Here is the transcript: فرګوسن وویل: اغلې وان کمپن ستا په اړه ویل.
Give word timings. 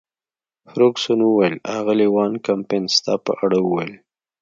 فرګوسن 0.71 1.19
وویل: 1.23 1.55
اغلې 1.79 2.07
وان 2.15 2.33
کمپن 2.45 2.83
ستا 2.95 3.13
په 3.25 3.31
اړه 3.43 3.59
ویل. 3.71 3.93